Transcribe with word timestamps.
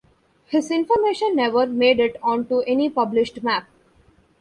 His 0.47 0.71
information 0.71 1.35
never 1.35 1.67
made 1.67 1.99
it 1.99 2.17
onto 2.23 2.61
any 2.61 2.89
published 2.89 3.43
map. 3.43 3.67